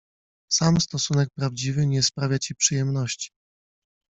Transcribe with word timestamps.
Sam 0.51 0.79
stosunek 0.81 1.29
prawdziwy 1.37 1.85
nie 1.87 2.03
sprawia 2.03 2.39
ci 2.39 2.55
przyjemności. 2.55 3.31